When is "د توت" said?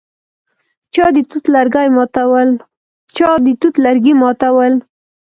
3.41-3.75